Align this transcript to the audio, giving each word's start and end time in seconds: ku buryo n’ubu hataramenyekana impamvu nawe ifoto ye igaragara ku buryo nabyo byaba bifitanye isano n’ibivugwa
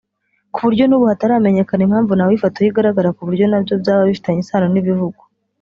ku 0.53 0.59
buryo 0.65 0.83
n’ubu 0.87 1.05
hataramenyekana 1.11 1.81
impamvu 1.87 2.11
nawe 2.15 2.31
ifoto 2.37 2.57
ye 2.63 2.69
igaragara 2.69 3.15
ku 3.15 3.21
buryo 3.27 3.45
nabyo 3.47 3.73
byaba 3.81 4.07
bifitanye 4.09 4.39
isano 4.43 4.67
n’ibivugwa 4.69 5.23